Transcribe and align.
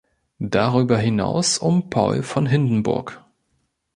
Darüber 0.49 0.97
hinaus 0.97 1.59
um 1.59 1.91
Paul 1.91 2.23
von 2.23 2.47
Hindenburg. 2.47 3.23